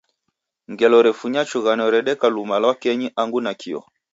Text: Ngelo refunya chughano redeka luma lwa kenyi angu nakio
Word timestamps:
Ngelo 0.71 0.97
refunya 1.07 1.41
chughano 1.49 1.85
redeka 1.93 2.25
luma 2.35 2.57
lwa 2.63 2.73
kenyi 2.81 3.07
angu 3.21 3.39
nakio 3.45 3.79